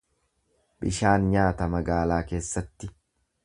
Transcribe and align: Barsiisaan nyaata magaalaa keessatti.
Barsiisaan 0.83 1.29
nyaata 1.35 1.69
magaalaa 1.77 2.21
keessatti. 2.33 2.95